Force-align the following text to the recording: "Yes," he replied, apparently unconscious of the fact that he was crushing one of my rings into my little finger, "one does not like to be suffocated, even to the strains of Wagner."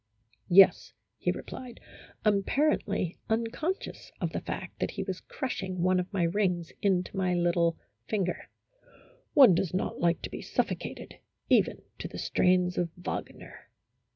"Yes," 0.63 0.93
he 1.19 1.31
replied, 1.31 1.79
apparently 2.25 3.17
unconscious 3.29 4.11
of 4.19 4.31
the 4.31 4.41
fact 4.41 4.79
that 4.79 4.89
he 4.89 5.03
was 5.03 5.21
crushing 5.21 5.83
one 5.83 5.99
of 5.99 6.11
my 6.11 6.23
rings 6.23 6.71
into 6.81 7.15
my 7.15 7.35
little 7.35 7.77
finger, 8.07 8.49
"one 9.35 9.53
does 9.53 9.75
not 9.75 9.99
like 9.99 10.23
to 10.23 10.31
be 10.31 10.41
suffocated, 10.41 11.19
even 11.49 11.83
to 11.99 12.07
the 12.07 12.17
strains 12.17 12.79
of 12.79 12.89
Wagner." 12.97 13.69